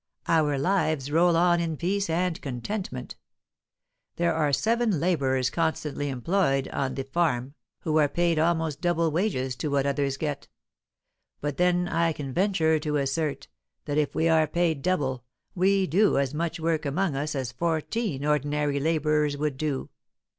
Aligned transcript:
Our 0.27 0.57
lives 0.57 1.11
roll 1.11 1.37
on 1.37 1.59
in 1.59 1.77
peace 1.77 2.09
and 2.09 2.41
contentment. 2.41 3.17
There 4.15 4.33
are 4.33 4.51
seven 4.51 4.99
labourers 4.99 5.51
constantly 5.51 6.09
employed 6.09 6.67
on 6.69 6.95
the 6.95 7.03
farm, 7.03 7.53
who 7.81 7.99
are 7.99 8.09
paid 8.09 8.39
almost 8.39 8.81
double 8.81 9.11
wages 9.11 9.55
to 9.57 9.69
what 9.69 9.85
others 9.85 10.17
get; 10.17 10.47
but 11.39 11.57
then 11.57 11.87
I 11.87 12.13
can 12.13 12.33
venture 12.33 12.79
to 12.79 12.97
assert, 12.97 13.47
that 13.85 13.99
if 13.99 14.15
we 14.15 14.27
are 14.27 14.47
paid 14.47 14.81
double, 14.81 15.23
we 15.53 15.85
do 15.85 16.17
as 16.17 16.33
much 16.33 16.59
work 16.59 16.83
among 16.83 17.15
us 17.15 17.35
as 17.35 17.51
fourteen 17.51 18.25
ordinary 18.25 18.79
labourers 18.79 19.37
would 19.37 19.55
do. 19.55 19.91